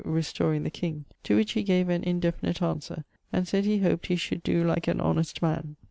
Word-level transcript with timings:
restoring 0.03 0.63
the 0.63 0.71
king; 0.71 1.05
to 1.21 1.35
which 1.35 1.51
he 1.51 1.61
gave 1.61 1.87
an 1.87 2.03
indefinite 2.03 2.59
answer, 2.59 3.03
and 3.31 3.47
sayd 3.47 3.65
he 3.65 3.77
hoped 3.81 4.07
he 4.07 4.15
should 4.15 4.41
doe 4.41 4.63
like 4.65 4.87
an 4.87 4.99
honest 4.99 5.43
man. 5.43 5.75